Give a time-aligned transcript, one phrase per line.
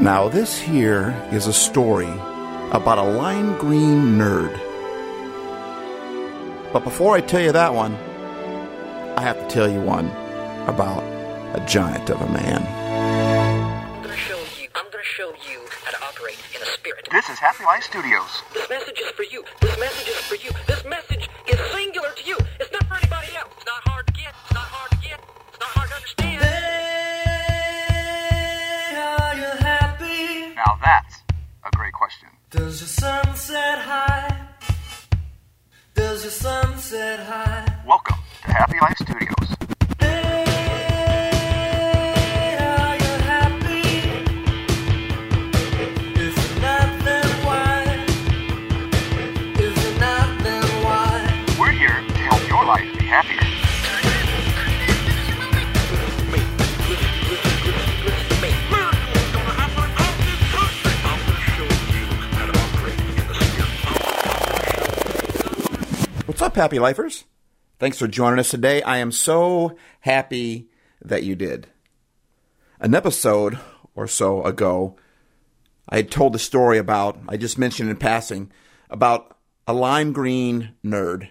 [0.00, 2.06] Now, this here is a story
[2.70, 4.52] about a lime green nerd.
[6.72, 7.96] But before I tell you that one,
[9.16, 10.06] I have to tell you one
[10.68, 11.02] about
[11.56, 12.62] a giant of a man.
[12.62, 14.68] I'm gonna show you.
[14.76, 17.08] I'm gonna show you how to operate in a spirit.
[17.10, 18.42] This is Happy Life Studios.
[18.54, 19.42] This message is for you.
[19.60, 20.50] This message is for you.
[20.68, 21.07] This message
[32.58, 34.48] Does your sunset high?
[35.94, 37.82] Does your sunset high?
[37.86, 39.37] Welcome to Happy Life Studios.
[66.58, 67.24] Happy lifers?
[67.78, 68.82] Thanks for joining us today.
[68.82, 70.68] I am so happy
[71.00, 71.68] that you did.
[72.80, 73.58] An episode
[73.94, 74.96] or so ago,
[75.88, 78.50] I had told the story about, I just mentioned in passing,
[78.90, 79.36] about
[79.68, 81.28] a lime green nerd.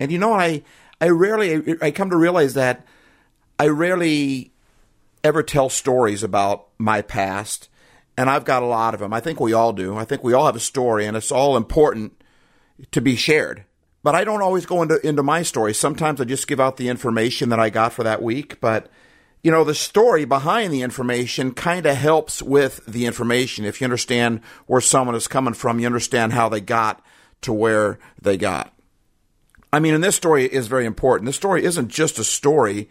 [0.00, 0.64] And you know, I,
[1.00, 2.84] I rarely, I come to realize that
[3.60, 4.52] I rarely
[5.22, 7.68] ever tell stories about my past,
[8.16, 9.12] and I've got a lot of them.
[9.12, 9.96] I think we all do.
[9.96, 12.20] I think we all have a story, and it's all important
[12.90, 13.64] to be shared.
[14.02, 15.74] But I don't always go into into my story.
[15.74, 18.90] Sometimes I just give out the information that I got for that week, but
[19.42, 23.64] you know, the story behind the information kind of helps with the information.
[23.64, 27.02] If you understand where someone is coming from, you understand how they got
[27.42, 28.74] to where they got.
[29.72, 31.26] I mean, and this story is very important.
[31.26, 32.90] This story isn't just a story.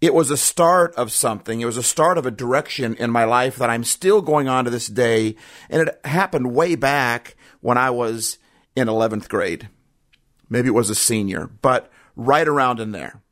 [0.00, 1.60] It was a start of something.
[1.60, 4.64] It was a start of a direction in my life that I'm still going on
[4.64, 5.34] to this day.
[5.68, 8.38] And it happened way back when I was
[8.76, 9.68] in 11th grade.
[10.50, 13.22] Maybe it was a senior, but right around in there.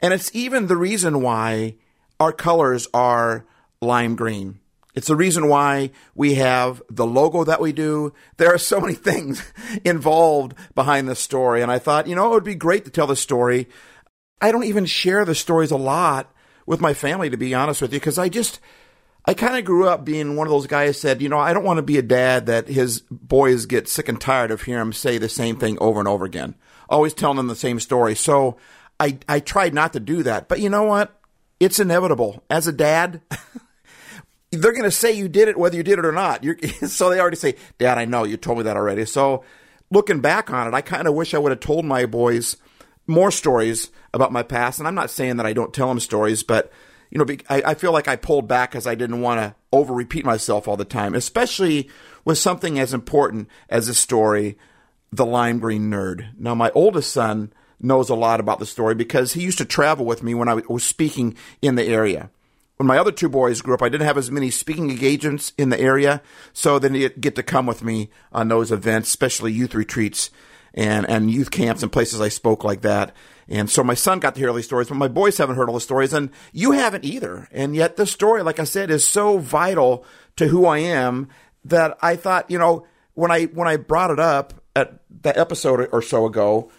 [0.00, 1.74] And it's even the reason why
[2.20, 3.44] our colors are
[3.80, 4.60] lime green.
[4.94, 8.12] It's the reason why we have the logo that we do.
[8.36, 9.42] There are so many things
[9.84, 11.62] involved behind this story.
[11.62, 13.68] And I thought, you know, it would be great to tell the story.
[14.40, 16.32] I don't even share the stories a lot
[16.66, 18.60] with my family, to be honest with you, because I just,
[19.24, 21.52] I kind of grew up being one of those guys who said, you know, I
[21.52, 24.82] don't want to be a dad that his boys get sick and tired of hearing
[24.82, 26.56] him say the same thing over and over again,
[26.88, 28.14] always telling them the same story.
[28.14, 28.56] So
[29.00, 30.48] I, I tried not to do that.
[30.48, 31.20] But you know what?
[31.60, 32.42] It's inevitable.
[32.48, 33.20] As a dad,
[34.50, 36.44] they're going to say you did it whether you did it or not.
[36.44, 39.04] You're, so they already say, Dad, I know you told me that already.
[39.04, 39.44] So
[39.90, 42.56] looking back on it, I kind of wish I would have told my boys
[43.06, 44.78] more stories about my past.
[44.78, 46.72] And I'm not saying that I don't tell them stories, but
[47.10, 49.94] you know, I, I feel like I pulled back because I didn't want to over
[49.94, 51.88] repeat myself all the time, especially
[52.24, 54.58] with something as important as a story,
[55.12, 56.28] the lime green nerd.
[56.38, 60.04] Now, my oldest son knows a lot about the story because he used to travel
[60.04, 62.30] with me when I was speaking in the area.
[62.76, 65.70] When my other two boys grew up, I didn't have as many speaking engagements in
[65.70, 69.74] the area, so they didn't get to come with me on those events, especially youth
[69.74, 70.30] retreats
[70.74, 73.14] and, and youth camps and places I spoke like that.
[73.48, 75.68] And so my son got to hear all these stories, but my boys haven't heard
[75.68, 77.48] all the stories, and you haven't either.
[77.50, 80.04] And yet this story, like I said, is so vital
[80.36, 81.28] to who I am
[81.64, 84.54] that I thought, you know, when I when I brought it up
[85.14, 86.70] at that episode or so ago,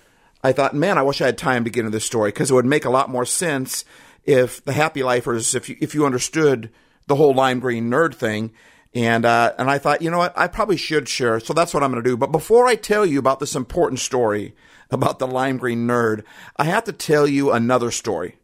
[0.44, 2.54] I thought, man, I wish I had time to get into this story because it
[2.54, 3.84] would make a lot more sense
[4.24, 6.70] if the Happy Lifers, if you if you understood
[7.08, 8.52] the whole lime green nerd thing.
[8.96, 11.40] And uh, and I thought, you know what, I probably should share.
[11.40, 12.18] So that's what I'm going to do.
[12.18, 14.56] But before I tell you about this important story
[14.90, 16.24] about the lime green nerd,
[16.58, 18.38] I have to tell you another story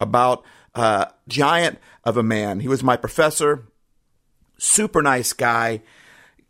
[0.00, 2.60] about a giant of a man.
[2.60, 3.66] He was my professor,
[4.58, 5.82] super nice guy,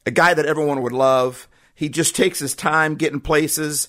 [0.05, 1.49] a guy that everyone would love.
[1.76, 3.88] He just takes his time getting places.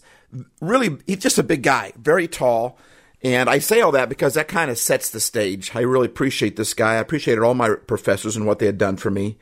[0.61, 2.77] Really, he's just a big guy, very tall.
[3.23, 5.75] And I say all that because that kind of sets the stage.
[5.75, 6.93] I really appreciate this guy.
[6.93, 9.37] I appreciated all my professors and what they had done for me.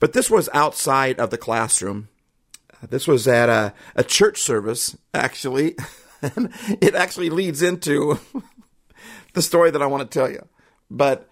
[0.00, 2.08] But this was outside of the classroom.
[2.82, 5.76] Uh, this was at a, a church service, actually.
[6.22, 8.18] and it actually leads into
[9.34, 10.46] the story that I want to tell you.
[10.90, 11.28] But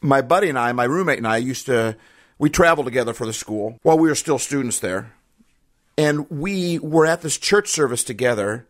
[0.00, 1.96] my buddy and I, my roommate and I, used to,
[2.38, 5.12] we traveled together for the school while we were still students there.
[5.98, 8.66] And we were at this church service together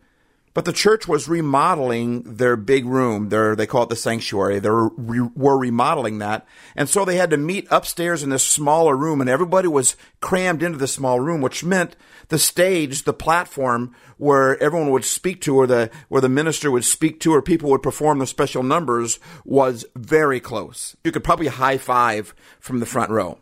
[0.53, 3.29] But the church was remodeling their big room.
[3.29, 4.59] Their, they call it the sanctuary.
[4.59, 6.45] They were, re, were remodeling that.
[6.75, 10.61] And so they had to meet upstairs in this smaller room and everybody was crammed
[10.61, 11.95] into the small room, which meant
[12.27, 16.85] the stage, the platform where everyone would speak to or the, where the minister would
[16.85, 20.95] speak to or people would perform the special numbers was very close.
[21.03, 23.39] You could probably high five from the front row,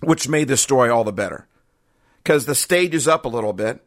[0.00, 1.46] which made this story all the better.
[2.24, 3.86] Cause the stage is up a little bit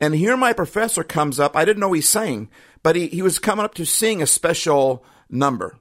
[0.00, 1.56] and here my professor comes up.
[1.56, 2.48] I didn't know he sang,
[2.82, 5.76] but he, he was coming up to sing a special number.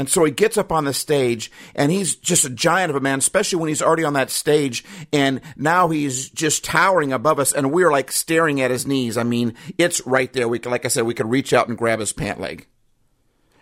[0.00, 3.00] And so he gets up on the stage and he's just a giant of a
[3.00, 4.84] man, especially when he's already on that stage.
[5.12, 9.16] And now he's just towering above us and we're like staring at his knees.
[9.16, 10.46] I mean, it's right there.
[10.46, 12.68] We could, like I said, we could reach out and grab his pant leg.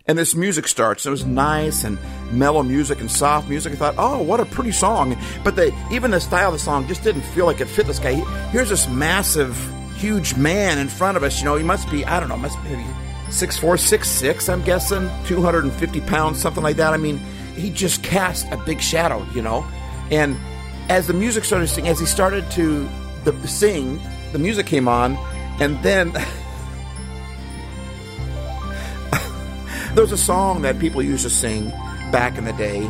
[0.08, 1.04] And this music starts.
[1.04, 1.98] It was nice and
[2.30, 3.72] mellow music and soft music.
[3.72, 5.16] I thought, oh, what a pretty song.
[5.42, 7.98] But the, even the style of the song just didn't feel like it fit this
[7.98, 8.14] guy.
[8.50, 9.56] Here's this massive
[9.96, 11.40] huge man in front of us.
[11.40, 12.86] You know, he must be, I don't know, must be maybe
[13.30, 14.48] six four, six six.
[14.48, 16.94] I'm guessing, 250 pounds, something like that.
[16.94, 17.18] I mean,
[17.56, 19.66] he just cast a big shadow, you know.
[20.12, 20.36] And
[20.88, 22.88] as the music started to sing, as he started to
[23.24, 24.00] the, sing,
[24.30, 25.16] the music came on,
[25.60, 26.12] and then
[29.96, 31.70] there was a song that people used to sing
[32.12, 32.86] back in the day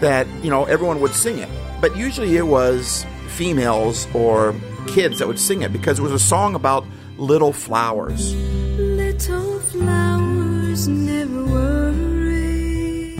[0.00, 1.50] that you know everyone would sing it,
[1.82, 4.54] but usually it was females or
[4.86, 6.86] kids that would sing it because it was a song about
[7.18, 8.34] little flowers.
[8.34, 13.16] Little flowers never worry.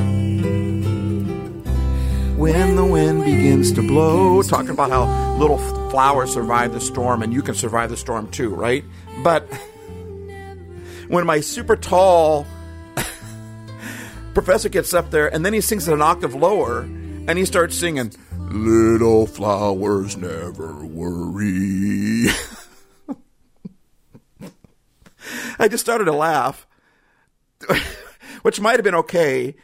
[2.37, 5.59] When the wind begins to blow, talking about how little
[5.91, 8.83] flowers survive the storm and you can survive the storm too, right?
[9.23, 9.47] But
[11.09, 12.47] when my super tall
[14.37, 17.75] professor gets up there and then he sings it an octave lower and he starts
[17.75, 18.13] singing,
[18.51, 22.27] Little flowers never worry.
[25.59, 26.67] I just started to laugh,
[28.43, 29.57] which might have been okay,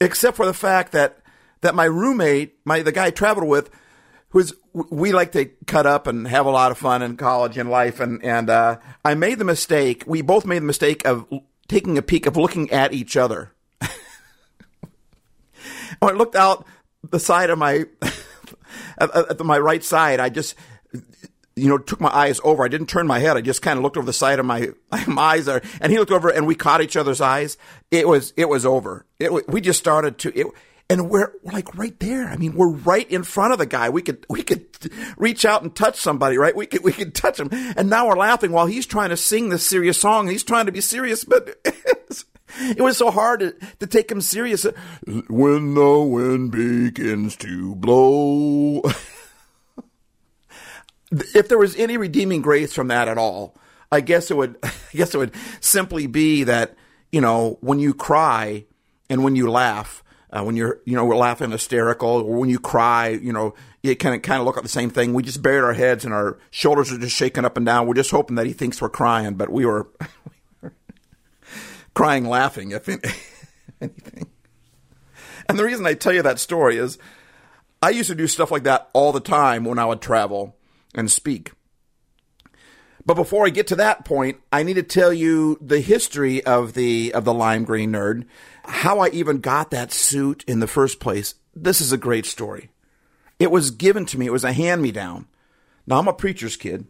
[0.00, 1.18] except for the fact that
[1.60, 3.68] that my roommate, my the guy I traveled with,
[4.32, 7.70] was we like to cut up and have a lot of fun in college and
[7.70, 10.04] life, and and uh, I made the mistake.
[10.06, 11.26] We both made the mistake of
[11.68, 13.53] taking a peek of looking at each other.
[16.00, 16.66] When I looked out
[17.10, 17.84] the side of my
[18.98, 20.54] at, at my right side, I just
[21.56, 22.64] you know, took my eyes over.
[22.64, 23.36] I didn't turn my head.
[23.36, 24.70] I just kind of looked over the side of my,
[25.06, 27.56] my eyes there, and he looked over, and we caught each other's eyes.
[27.90, 29.06] It was it was over.
[29.18, 30.46] It we just started to it,
[30.90, 32.28] and we're, we're like right there.
[32.28, 33.88] I mean, we're right in front of the guy.
[33.88, 34.66] We could we could
[35.16, 36.56] reach out and touch somebody, right?
[36.56, 39.48] We could we could touch him, and now we're laughing while he's trying to sing
[39.48, 40.28] this serious song.
[40.28, 41.56] He's trying to be serious, but.
[42.60, 44.64] It was so hard to, to take him serious.
[45.28, 48.82] When the wind begins to blow.
[51.34, 53.56] if there was any redeeming grace from that at all,
[53.90, 56.76] I guess it would, I guess it would simply be that,
[57.12, 58.66] you know, when you cry
[59.08, 62.58] and when you laugh, uh, when you're, you know, we're laughing hysterical or when you
[62.58, 63.54] cry, you know,
[63.84, 65.14] it kind of, kind of look like the same thing.
[65.14, 67.86] We just buried our heads and our shoulders are just shaking up and down.
[67.86, 69.88] We're just hoping that he thinks we're crying, but we were,
[71.94, 72.88] crying, laughing, if
[73.80, 74.26] anything.
[75.48, 76.98] And the reason I tell you that story is
[77.82, 80.56] I used to do stuff like that all the time when I would travel
[80.94, 81.52] and speak.
[83.06, 86.72] But before I get to that point, I need to tell you the history of
[86.72, 88.24] the of the lime green nerd,
[88.64, 91.34] how I even got that suit in the first place.
[91.54, 92.70] This is a great story.
[93.38, 94.26] It was given to me.
[94.26, 95.26] It was a hand me down.
[95.86, 96.86] Now I'm a preacher's kid,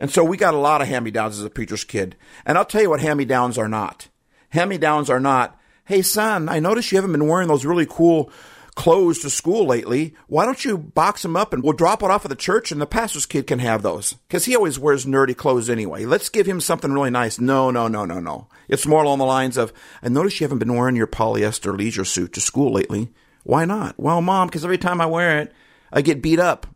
[0.00, 2.16] and so we got a lot of hand me downs as a preacher's kid.
[2.44, 4.08] And I'll tell you what hand me downs are not.
[4.56, 7.84] Hand me downs are not, hey son, I notice you haven't been wearing those really
[7.84, 8.30] cool
[8.74, 10.14] clothes to school lately.
[10.28, 12.80] Why don't you box them up and we'll drop it off at the church and
[12.80, 14.14] the pastor's kid can have those?
[14.14, 16.06] Because he always wears nerdy clothes anyway.
[16.06, 17.38] Let's give him something really nice.
[17.38, 18.48] No, no, no, no, no.
[18.66, 22.06] It's more along the lines of, I notice you haven't been wearing your polyester leisure
[22.06, 23.12] suit to school lately.
[23.44, 23.98] Why not?
[23.98, 25.52] Well, mom, because every time I wear it,
[25.92, 26.66] I get beat up.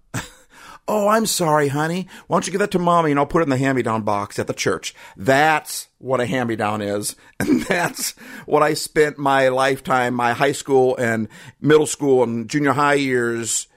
[0.92, 2.08] Oh, I'm sorry, honey.
[2.26, 4.40] Why don't you give that to mommy and I'll put it in the hand-me-down box
[4.40, 4.92] at the church.
[5.16, 7.14] That's what a hand-me-down is.
[7.38, 8.10] And that's
[8.44, 11.28] what I spent my lifetime, my high school and
[11.60, 13.68] middle school and junior high years.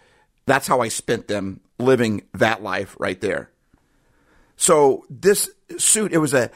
[0.47, 3.51] That's how I spent them living that life right there.
[4.57, 6.49] So this suit, it was a,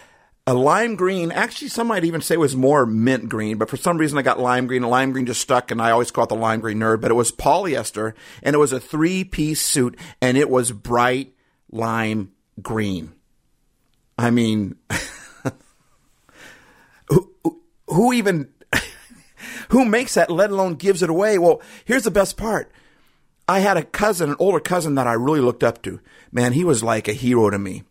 [0.47, 1.31] a lime green.
[1.33, 4.39] Actually, some might even say was more mint green, but for some reason I got
[4.39, 4.81] lime green.
[4.81, 7.01] Lime green just stuck, and I always call it the lime green nerd.
[7.01, 11.33] But it was polyester, and it was a three piece suit, and it was bright
[11.69, 13.11] lime green.
[14.17, 14.77] I mean,
[17.09, 17.33] who,
[17.87, 18.47] who even
[19.69, 20.31] who makes that?
[20.31, 21.37] Let alone gives it away.
[21.37, 22.71] Well, here's the best part.
[23.49, 25.99] I had a cousin, an older cousin that I really looked up to.
[26.31, 27.83] Man, he was like a hero to me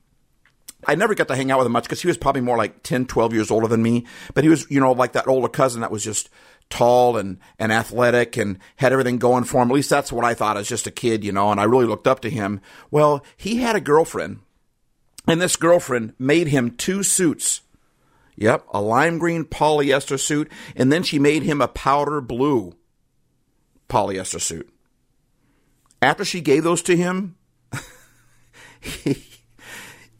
[0.86, 2.82] I never got to hang out with him much because he was probably more like
[2.82, 4.06] 10, 12 years older than me.
[4.34, 6.30] But he was, you know, like that older cousin that was just
[6.70, 9.70] tall and, and athletic and had everything going for him.
[9.70, 11.86] At least that's what I thought as just a kid, you know, and I really
[11.86, 12.60] looked up to him.
[12.90, 14.40] Well, he had a girlfriend
[15.26, 17.62] and this girlfriend made him two suits.
[18.36, 22.74] Yep, a lime green polyester suit, and then she made him a powder blue
[23.88, 24.68] polyester suit.
[26.02, 27.36] After she gave those to him,
[28.80, 29.26] he,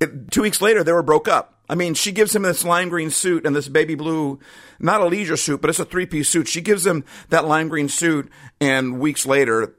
[0.01, 1.55] it, two weeks later, they were broke up.
[1.69, 4.39] I mean, she gives him this lime green suit and this baby blue,
[4.79, 6.49] not a leisure suit, but it's a three piece suit.
[6.49, 9.75] She gives him that lime green suit, and weeks later,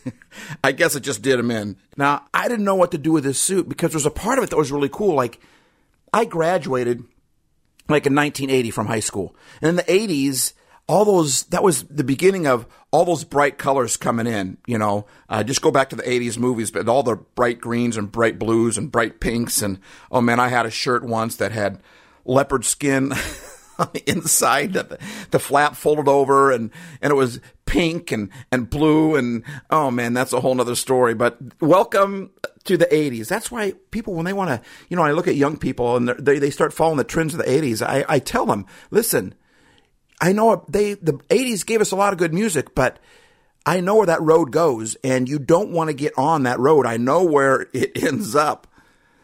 [0.64, 1.76] I guess it just did him in.
[1.96, 4.38] Now, I didn't know what to do with this suit because there was a part
[4.38, 5.14] of it that was really cool.
[5.14, 5.40] Like,
[6.12, 7.02] I graduated
[7.88, 9.34] like in 1980 from high school.
[9.60, 10.52] And in the 80s,
[10.88, 15.06] all those, that was the beginning of all those bright colors coming in, you know.
[15.28, 18.38] Uh, just go back to the 80s movies, but all the bright greens and bright
[18.38, 19.62] blues and bright pinks.
[19.62, 21.80] And oh man, I had a shirt once that had
[22.24, 23.12] leopard skin
[23.78, 24.98] on the inside, the,
[25.32, 26.70] the flap folded over, and,
[27.02, 29.16] and it was pink and, and blue.
[29.16, 31.14] And oh man, that's a whole nother story.
[31.14, 32.30] But welcome
[32.64, 33.28] to the 80s.
[33.28, 36.08] That's why people, when they want to, you know, I look at young people and
[36.10, 39.34] they, they start following the trends of the 80s, I, I tell them, listen,
[40.20, 42.98] I know they the 80s gave us a lot of good music, but
[43.64, 46.86] I know where that road goes and you don't want to get on that road.
[46.86, 48.66] I know where it ends up.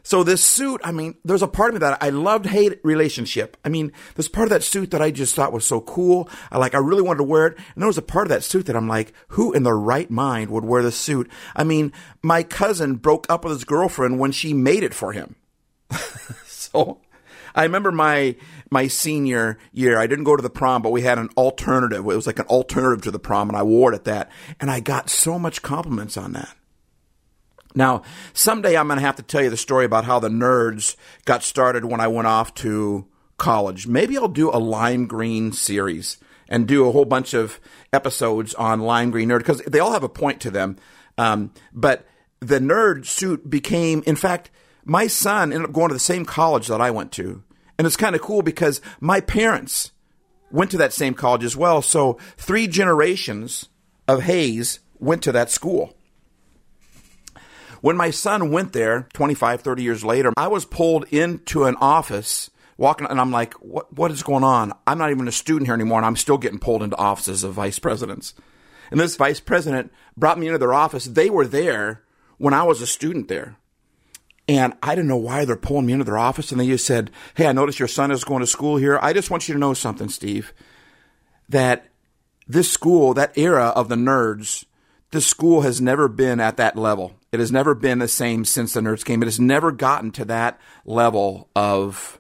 [0.05, 3.57] So this suit, I mean, there's a part of me that I loved hate relationship.
[3.65, 6.29] I mean, there's part of that suit that I just thought was so cool.
[6.51, 7.57] I like, I really wanted to wear it.
[7.57, 10.11] And there was a part of that suit that I'm like, who in their right
[10.11, 11.31] mind would wear this suit?
[11.55, 15.37] I mean, my cousin broke up with his girlfriend when she made it for him.
[16.47, 17.01] so
[17.55, 18.37] I remember my
[18.73, 19.99] my senior year.
[19.99, 22.01] I didn't go to the prom, but we had an alternative.
[22.01, 24.31] It was like an alternative to the prom, and I wore it at that.
[24.59, 26.57] And I got so much compliments on that.
[27.75, 28.03] Now,
[28.33, 31.43] someday I'm going to have to tell you the story about how the nerds got
[31.43, 33.87] started when I went off to college.
[33.87, 37.61] Maybe I'll do a lime green series and do a whole bunch of
[37.93, 40.77] episodes on lime green nerd because they all have a point to them.
[41.17, 42.07] Um, but
[42.41, 44.51] the nerd suit became, in fact,
[44.85, 47.43] my son ended up going to the same college that I went to.
[47.79, 49.93] And it's kind of cool because my parents
[50.51, 51.83] went to that same college as well.
[51.83, 53.69] So three generations
[54.07, 55.95] of Hayes went to that school.
[57.81, 62.51] When my son went there 25, 30 years later, I was pulled into an office
[62.77, 64.73] walking and I'm like, what, what is going on?
[64.87, 67.55] I'm not even a student here anymore and I'm still getting pulled into offices of
[67.55, 68.35] vice presidents.
[68.91, 71.07] And this vice president brought me into their office.
[71.07, 72.03] They were there
[72.39, 73.57] when I was a student there.
[74.49, 76.51] And I didn't know why they're pulling me into their office.
[76.51, 78.99] And they just said, Hey, I noticed your son is going to school here.
[79.01, 80.53] I just want you to know something, Steve,
[81.49, 81.87] that
[82.49, 84.65] this school, that era of the nerds,
[85.11, 87.15] this school has never been at that level.
[87.31, 89.23] It has never been the same since the nerds came.
[89.23, 92.19] It has never gotten to that level of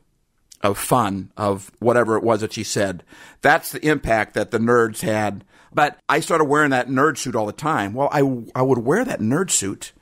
[0.62, 3.02] of fun, of whatever it was that she said.
[3.41, 5.45] That's the impact that the nerds had.
[5.75, 7.95] But I started wearing that nerd suit all the time.
[7.95, 8.21] Well, I,
[8.55, 9.93] I would wear that nerd suit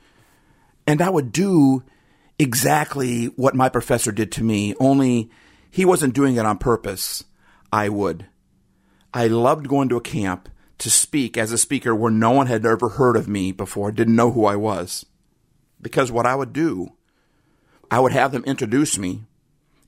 [0.85, 1.83] and I would do
[2.41, 5.29] exactly what my professor did to me, only
[5.69, 7.23] he wasn't doing it on purpose.
[7.71, 8.25] I would.
[9.13, 12.65] I loved going to a camp to speak as a speaker where no one had
[12.65, 15.05] ever heard of me before, didn't know who I was.
[15.79, 16.93] Because what I would do,
[17.91, 19.25] I would have them introduce me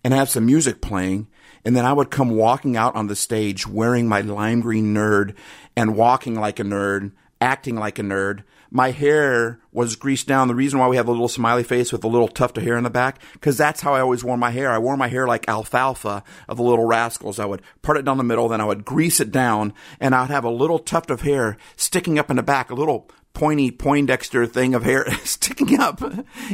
[0.03, 1.27] and have some music playing,
[1.65, 5.33] and then I would come walking out on the stage wearing my lime green nerd
[5.75, 8.43] and walking like a nerd, acting like a nerd.
[8.75, 10.47] My hair was greased down.
[10.47, 12.75] The reason why we have a little smiley face with a little tuft of hair
[12.75, 14.71] in the back, because that's how I always wore my hair.
[14.71, 17.37] I wore my hair like alfalfa of the little rascals.
[17.37, 20.31] I would part it down the middle, then I would grease it down, and I'd
[20.31, 24.47] have a little tuft of hair sticking up in the back, a little pointy Poindexter
[24.47, 26.01] thing of hair sticking up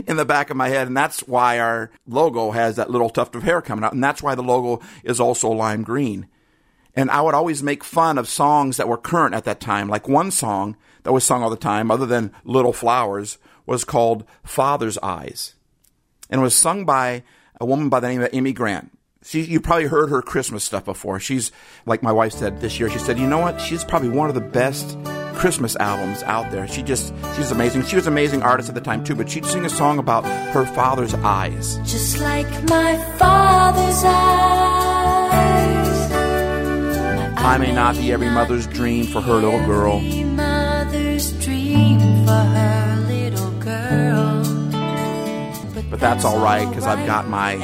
[0.05, 0.87] in the back of my head.
[0.87, 3.93] And that's why our logo has that little tuft of hair coming out.
[3.93, 6.27] And that's why the logo is also lime green.
[6.99, 9.87] And I would always make fun of songs that were current at that time.
[9.87, 14.25] Like one song that was sung all the time, other than Little Flowers, was called
[14.43, 15.55] Father's Eyes.
[16.29, 17.23] And it was sung by
[17.61, 18.91] a woman by the name of Amy Grant.
[19.23, 21.21] She, you probably heard her Christmas stuff before.
[21.21, 21.53] She's,
[21.85, 23.61] like my wife said this year, she said, you know what?
[23.61, 24.97] She's probably one of the best
[25.35, 26.67] Christmas albums out there.
[26.67, 27.85] She just, she's amazing.
[27.85, 30.25] She was an amazing artist at the time too, but she'd sing a song about
[30.25, 31.77] her father's eyes.
[31.85, 34.98] Just like my father's eyes.
[37.49, 39.99] I may not be every mother's dream for her little girl.
[40.01, 44.43] Be mother's dream for her little girl.
[45.89, 47.57] But that's all right because I've got my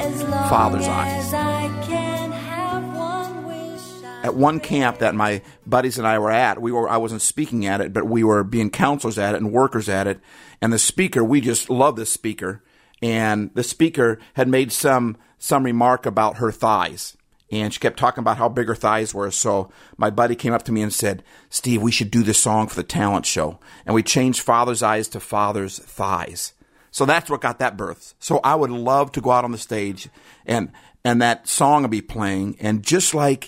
[0.48, 1.32] father's eyes.
[1.32, 6.32] I can have one wish I At one camp that my buddies and I were
[6.32, 9.40] at, we were I wasn't speaking at it, but we were being counselors at it
[9.40, 10.18] and workers at it.
[10.60, 12.60] And the speaker, we just love this speaker.
[13.02, 17.16] and the speaker had made some some remark about her thighs.
[17.50, 19.30] And she kept talking about how big her thighs were.
[19.30, 22.66] So my buddy came up to me and said, Steve, we should do this song
[22.66, 23.58] for the talent show.
[23.84, 26.54] And we changed father's eyes to father's thighs.
[26.90, 28.14] So that's what got that birth.
[28.18, 30.08] So I would love to go out on the stage
[30.44, 30.72] and
[31.06, 32.56] and that song would be playing.
[32.58, 33.46] And just like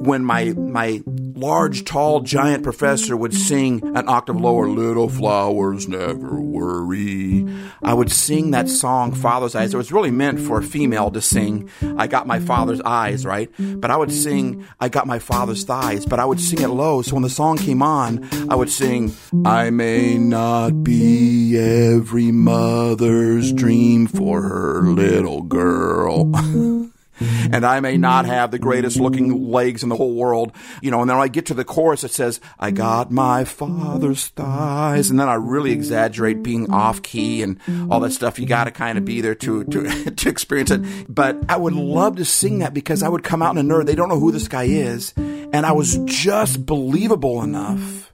[0.00, 6.40] when my my large tall giant professor would sing an octave lower little flowers never
[6.40, 7.46] worry
[7.82, 9.74] i would sing that song father's eyes.
[9.74, 11.68] It was really meant for a female to sing
[11.98, 13.50] i got my father's eyes right?
[13.58, 17.02] But i would sing i got my father's thighs but i would sing it low.
[17.02, 23.52] So when the song came on i would sing i may not be every mother's
[23.52, 26.30] dream for her little girl
[27.20, 31.00] and I may not have the greatest looking legs in the whole world, you know,
[31.00, 35.10] and then I get to the chorus, it says, I got my father's thighs.
[35.10, 37.58] And then I really exaggerate being off key and
[37.90, 38.38] all that stuff.
[38.38, 40.82] You got to kind of be there to, to, to experience it.
[41.08, 43.86] But I would love to sing that because I would come out in a nerd.
[43.86, 45.12] They don't know who this guy is.
[45.16, 48.12] And I was just believable enough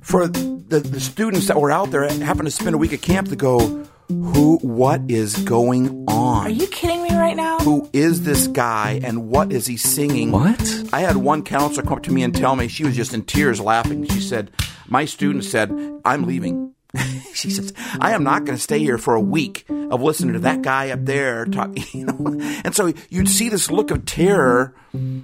[0.00, 3.28] for the, the students that were out there having to spend a week at camp
[3.28, 3.86] to go,
[4.20, 6.46] who, what is going on?
[6.46, 7.58] Are you kidding me right now?
[7.62, 10.32] who is this guy and what is he singing?
[10.32, 10.84] What?
[10.92, 13.24] I had one counselor come up to me and tell me she was just in
[13.24, 14.06] tears laughing.
[14.08, 14.50] She said,
[14.88, 15.70] My student said,
[16.04, 16.74] I'm leaving.
[17.34, 20.40] she says, I am not going to stay here for a week of listening to
[20.40, 21.84] that guy up there talking.
[21.92, 22.40] you know.
[22.64, 24.74] And so you'd see this look of terror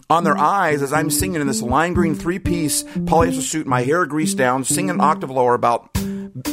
[0.09, 3.83] on their eyes as I'm singing in this lime green three piece polyester suit, my
[3.83, 5.91] hair greased down, singing an octave lower about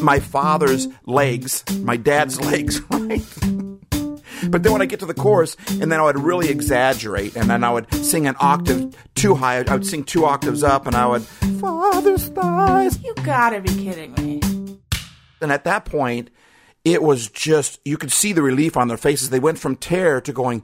[0.02, 3.24] my father's legs, my dad's legs, right?
[4.50, 7.50] But then when I get to the chorus, and then I would really exaggerate, and
[7.50, 9.58] then I would sing an octave too high.
[9.58, 13.02] I would sing two octaves up, and I would, Father's thighs.
[13.04, 14.42] You gotta be kidding me.
[15.42, 16.30] And at that point,
[16.84, 19.30] it was just, you could see the relief on their faces.
[19.30, 20.64] They went from terror to going,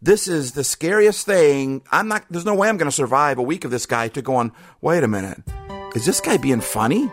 [0.00, 1.82] this is the scariest thing.
[1.90, 4.22] I'm not, there's no way I'm going to survive a week of this guy to
[4.22, 5.42] going, wait a minute,
[5.94, 7.10] is this guy being funny?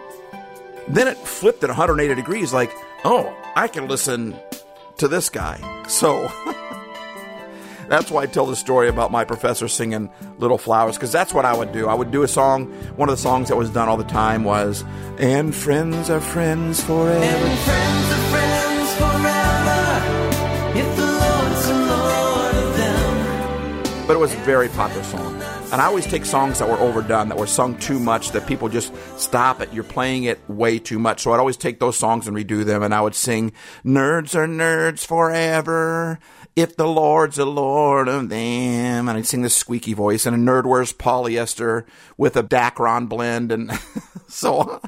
[0.87, 2.71] Then it flipped at 180 degrees, like,
[3.03, 4.35] oh, I can listen
[4.97, 5.59] to this guy.
[5.87, 6.31] So
[7.89, 11.45] that's why I tell the story about my professor singing Little Flowers, because that's what
[11.45, 11.87] I would do.
[11.87, 12.67] I would do a song.
[12.97, 14.83] One of the songs that was done all the time was,
[15.17, 17.23] And friends are friends forever.
[17.23, 20.79] And friends are friends forever.
[20.79, 24.07] If the Lord's the Lord of them.
[24.07, 25.41] but it was a very popular song.
[25.71, 28.69] And I always take songs that were overdone, that were sung too much, that people
[28.69, 29.73] just stop it.
[29.73, 31.21] You're playing it way too much.
[31.21, 33.51] So I'd always take those songs and redo them, and I would sing,
[33.83, 36.19] Nerds are nerds forever.
[36.55, 39.09] If the Lord's the Lord of them.
[39.09, 43.51] And I'd sing this squeaky voice, and a nerd wears polyester with a Dacron blend.
[43.51, 43.71] And
[44.27, 44.59] so.
[44.59, 44.79] On.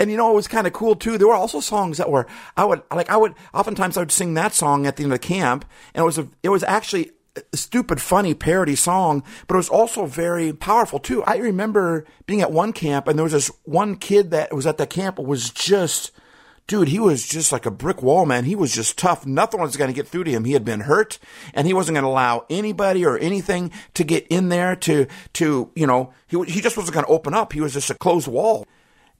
[0.00, 1.18] And you know, it was kind of cool too.
[1.18, 4.32] There were also songs that were, I would, like, I would, oftentimes I would sing
[4.34, 7.04] that song at the end of the camp, and it was a, it was actually
[7.04, 7.12] a
[7.54, 11.22] stupid, funny parody song, but it was also very powerful too.
[11.24, 14.78] I remember being at one camp, and there was this one kid that was at
[14.78, 16.10] the camp was just,
[16.66, 18.44] dude, he was just like a brick wall, man.
[18.44, 19.26] He was just tough.
[19.26, 20.44] Nothing was going to get through to him.
[20.44, 21.18] He had been hurt,
[21.54, 25.70] and he wasn't going to allow anybody or anything to get in there to, to,
[25.74, 27.52] you know, he, he just wasn't going to open up.
[27.52, 28.66] He was just a closed wall.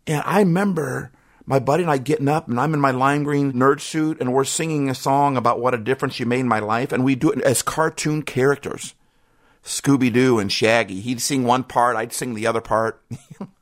[0.07, 1.13] And I remember
[1.51, 4.33] my buddy and I getting up, and I'm in my lime green nerd suit, and
[4.33, 7.17] we're singing a song about what a difference you made in my life, and we
[7.17, 8.95] do it as cartoon characters.
[9.65, 11.01] Scooby Doo and Shaggy.
[11.01, 13.03] He'd sing one part, I'd sing the other part.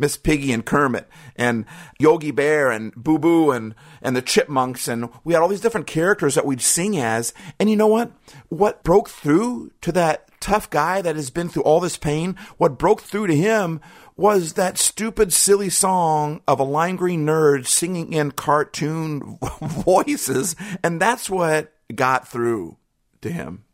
[0.00, 1.66] Miss Piggy and Kermit and
[1.98, 5.86] Yogi Bear and Boo Boo and, and the Chipmunks and we had all these different
[5.86, 7.32] characters that we'd sing as.
[7.60, 8.10] And you know what?
[8.48, 12.78] What broke through to that tough guy that has been through all this pain, what
[12.78, 13.80] broke through to him
[14.16, 20.56] was that stupid, silly song of a lime green nerd singing in cartoon voices.
[20.82, 22.76] And that's what got through
[23.20, 23.64] to him.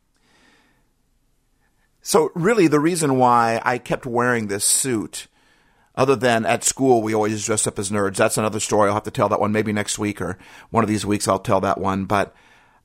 [2.02, 5.26] So, really, the reason why I kept wearing this suit,
[5.96, 8.16] other than at school, we always dress up as nerds.
[8.16, 8.88] That's another story.
[8.88, 10.38] I'll have to tell that one maybe next week or
[10.70, 12.04] one of these weeks I'll tell that one.
[12.04, 12.34] But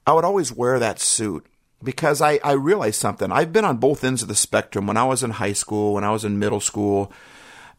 [0.08, 1.46] I would always wear that suit
[1.84, 3.32] because I, I realized something.
[3.32, 4.88] I've been on both ends of the spectrum.
[4.88, 7.12] When I was in high school, when I was in middle school,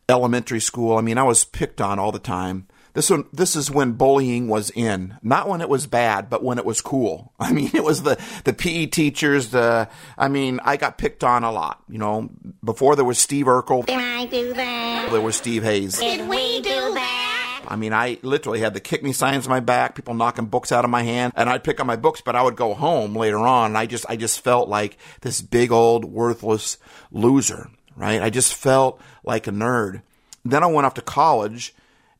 [0.08, 2.66] elementary school, I mean, I was picked on all the time.
[2.94, 6.58] This one, this is when bullying was in, not when it was bad, but when
[6.58, 7.32] it was cool.
[7.40, 9.48] I mean, it was the the PE teachers.
[9.48, 11.82] The, I mean, I got picked on a lot.
[11.88, 12.30] You know,
[12.62, 15.08] before there was Steve Urkel, Did I do that?
[15.10, 15.98] there was Steve Hayes.
[15.98, 17.38] Did we do that?
[17.66, 20.72] I mean, I literally had the kick me signs on my back, people knocking books
[20.72, 23.14] out of my hand, and I'd pick up my books, but I would go home
[23.16, 26.76] later on, and I just, I just felt like this big old worthless
[27.12, 28.20] loser, right?
[28.20, 30.02] I just felt like a nerd.
[30.44, 31.72] Then I went off to college,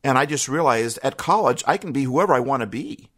[0.04, 3.08] and I just realized at college I can be whoever I want to be.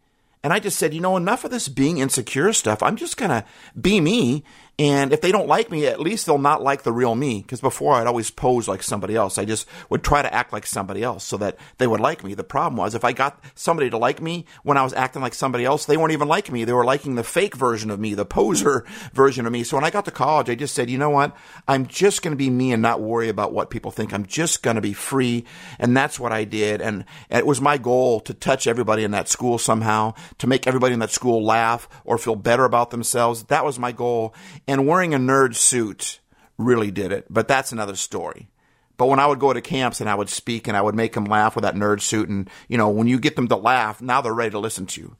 [0.43, 2.83] And I just said, you know, enough of this being insecure stuff.
[2.83, 3.43] I'm just going to
[3.79, 4.43] be me.
[4.77, 7.41] And if they don't like me, at least they'll not like the real me.
[7.41, 9.37] Because before I'd always pose like somebody else.
[9.37, 12.33] I just would try to act like somebody else so that they would like me.
[12.33, 15.33] The problem was if I got somebody to like me when I was acting like
[15.33, 16.65] somebody else, they weren't even liking me.
[16.65, 19.63] They were liking the fake version of me, the poser version of me.
[19.63, 21.33] So when I got to college, I just said, you know what?
[21.69, 24.13] I'm just going to be me and not worry about what people think.
[24.13, 25.45] I'm just going to be free.
[25.79, 26.81] And that's what I did.
[26.81, 30.93] And it was my goal to touch everybody in that school somehow, to make everybody
[30.93, 33.43] in that school laugh or feel better about themselves.
[33.43, 34.35] That was my goal.
[34.67, 36.19] And wearing a nerd suit
[36.57, 37.25] really did it.
[37.29, 38.49] But that's another story.
[38.97, 41.13] But when I would go to camps and I would speak and I would make
[41.13, 44.01] them laugh with that nerd suit, and you know, when you get them to laugh,
[44.01, 45.17] now they're ready to listen to you.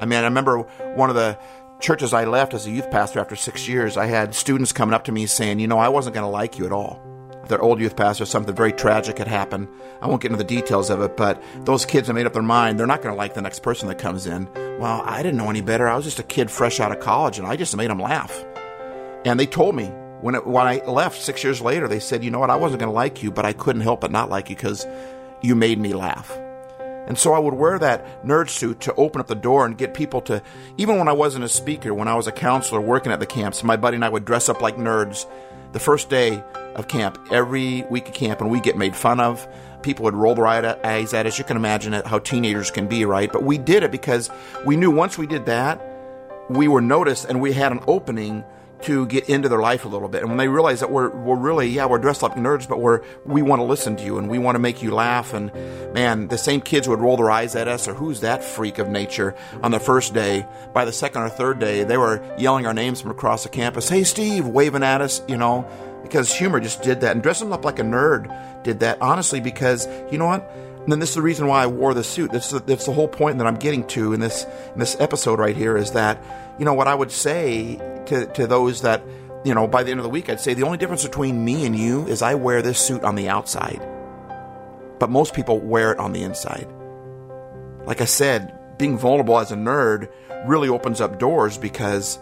[0.00, 0.60] I mean, I remember
[0.94, 1.38] one of the
[1.80, 5.04] churches I left as a youth pastor after six years, I had students coming up
[5.04, 7.02] to me saying, you know, I wasn't going to like you at all.
[7.48, 9.68] Their old youth pastor, something very tragic had happened.
[10.02, 12.42] I won't get into the details of it, but those kids have made up their
[12.42, 12.78] mind.
[12.78, 14.48] They're not going to like the next person that comes in.
[14.78, 15.88] Well, I didn't know any better.
[15.88, 18.44] I was just a kid fresh out of college, and I just made them laugh.
[19.24, 19.86] And they told me
[20.20, 22.80] when it, when I left six years later, they said, you know what, I wasn't
[22.80, 24.86] going to like you, but I couldn't help but not like you because
[25.42, 26.36] you made me laugh.
[27.08, 29.94] And so I would wear that nerd suit to open up the door and get
[29.94, 30.42] people to,
[30.76, 33.64] even when I wasn't a speaker, when I was a counselor working at the camps,
[33.64, 35.24] my buddy and I would dress up like nerds
[35.72, 36.42] the first day
[36.74, 39.48] of camp, every week of camp, and we get made fun of.
[39.82, 41.38] People would roll their eyes at us.
[41.38, 43.32] You can imagine it, how teenagers can be, right?
[43.32, 44.28] But we did it because
[44.66, 45.80] we knew once we did that,
[46.50, 48.44] we were noticed and we had an opening
[48.82, 50.20] to get into their life a little bit.
[50.22, 53.02] And when they realize that we're, we're really, yeah, we're dressed like nerds, but we're,
[53.24, 55.34] we want to listen to you and we want to make you laugh.
[55.34, 55.52] And
[55.92, 58.88] man, the same kids would roll their eyes at us or who's that freak of
[58.88, 60.46] nature on the first day.
[60.72, 63.88] By the second or third day, they were yelling our names from across the campus.
[63.88, 65.68] Hey, Steve, waving at us, you know,
[66.02, 67.12] because humor just did that.
[67.12, 70.50] And dressing up like a nerd did that, honestly, because you know what?
[70.88, 72.32] And then this is the reason why I wore the suit.
[72.32, 75.38] This is that's the whole point that I'm getting to in this in this episode
[75.38, 76.18] right here is that
[76.58, 79.02] you know what I would say to to those that
[79.44, 81.66] you know by the end of the week I'd say the only difference between me
[81.66, 83.86] and you is I wear this suit on the outside,
[84.98, 86.66] but most people wear it on the inside.
[87.84, 90.08] Like I said, being vulnerable as a nerd
[90.46, 92.18] really opens up doors because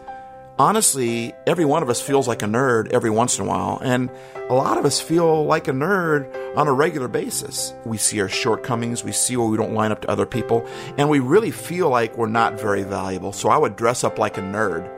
[0.58, 4.10] honestly, every one of us feels like a nerd every once in a while, and
[4.48, 7.74] a lot of us feel like a nerd on a regular basis.
[7.84, 10.66] We see our shortcomings, we see where we don't line up to other people,
[10.96, 13.32] and we really feel like we're not very valuable.
[13.32, 14.90] So I would dress up like a nerd,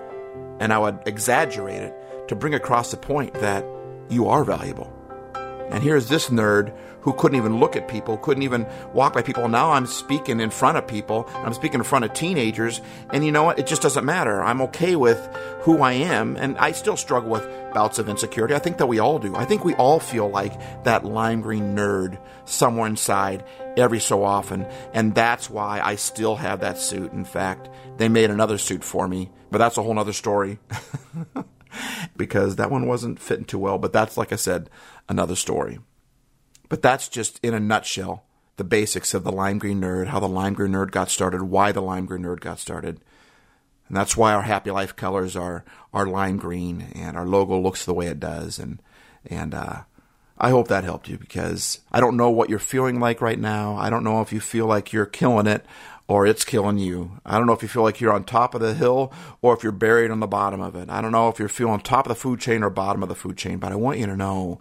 [0.60, 1.94] and I would exaggerate it
[2.28, 3.64] to bring across the point that
[4.08, 4.92] you are valuable.
[5.70, 9.48] And here's this nerd who couldn't even look at people, couldn't even walk by people.
[9.48, 11.28] Now I'm speaking in front of people.
[11.36, 12.80] I'm speaking in front of teenagers.
[13.10, 13.58] And you know what?
[13.58, 14.42] It just doesn't matter.
[14.42, 15.18] I'm okay with
[15.62, 16.36] who I am.
[16.36, 18.54] And I still struggle with bouts of insecurity.
[18.54, 19.34] I think that we all do.
[19.36, 23.44] I think we all feel like that lime green nerd somewhere inside
[23.76, 24.66] every so often.
[24.92, 27.12] And that's why I still have that suit.
[27.12, 30.58] In fact, they made another suit for me, but that's a whole other story.
[32.16, 33.78] because that one wasn't fitting too well.
[33.78, 34.70] But that's, like I said,
[35.08, 35.78] another story.
[36.68, 38.24] But that's just in a nutshell
[38.58, 41.70] the basics of the lime green nerd, how the lime green nerd got started, why
[41.72, 43.00] the lime green nerd got started.
[43.86, 47.84] And that's why our happy life colors are are lime green and our logo looks
[47.84, 48.58] the way it does.
[48.58, 48.82] And
[49.24, 49.82] and uh,
[50.36, 53.76] I hope that helped you because I don't know what you're feeling like right now.
[53.76, 55.64] I don't know if you feel like you're killing it
[56.08, 57.20] or it's killing you.
[57.24, 59.62] I don't know if you feel like you're on top of the hill or if
[59.62, 60.90] you're buried on the bottom of it.
[60.90, 63.14] I don't know if you're feeling top of the food chain or bottom of the
[63.14, 64.60] food chain, but I want you to know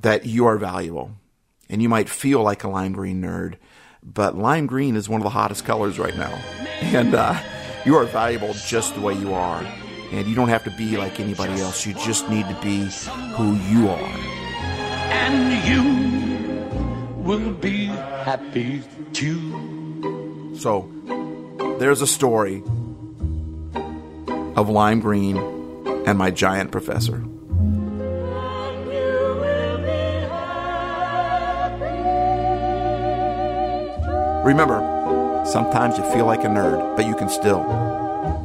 [0.00, 1.12] that you are valuable.
[1.68, 3.56] And you might feel like a lime green nerd,
[4.02, 6.32] but lime green is one of the hottest colors right now.
[6.80, 7.38] And uh,
[7.84, 9.62] you are valuable just the way you are.
[10.12, 11.84] And you don't have to be like anybody else.
[11.84, 12.88] You just need to be
[13.36, 14.14] who you are.
[15.10, 18.82] and you will be happy
[19.12, 20.54] too.
[20.58, 20.88] So
[21.78, 22.62] there's a story
[24.56, 25.36] of lime green
[26.06, 27.22] and my giant professor.
[34.48, 34.80] Remember,
[35.44, 37.62] sometimes you feel like a nerd, but you can still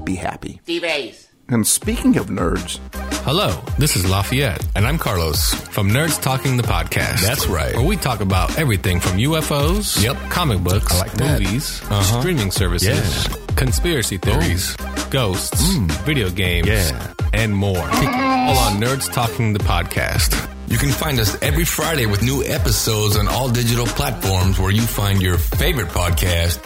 [0.03, 0.59] be happy.
[0.63, 1.29] Steve Hayes.
[1.47, 2.79] And speaking of nerds,
[3.23, 4.61] Hello, this is Lafayette.
[4.75, 5.53] And I'm Carlos.
[5.71, 7.21] from Nerds Talking the Podcast.
[7.21, 7.73] That's right.
[7.73, 10.17] Where we talk about everything from UFOs, Yep.
[10.29, 12.19] comic books, I like movies, Uh-huh.
[12.19, 13.35] streaming services, Yeah.
[13.55, 14.75] conspiracy theories,
[15.09, 15.61] ghosts,
[16.03, 17.13] video games, Yeah.
[17.31, 17.79] and more.
[17.79, 20.35] All on Nerds Talking the Podcast.
[20.73, 24.81] You can find us every Friday with new episodes on all digital platforms where you
[24.81, 26.57] find your favorite podcast,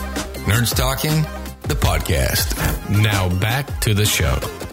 [0.46, 1.24] Nerds Talking,
[1.64, 2.56] the podcast.
[2.90, 4.67] Now back to the show.